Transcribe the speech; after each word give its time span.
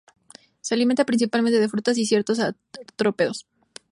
Se 0.61 0.73
alimenta 0.73 1.05
principalmente 1.05 1.59
de 1.59 1.69
frutas 1.69 1.95
y 1.99 2.07
ciertos 2.07 2.39
artrópodos. 2.39 3.45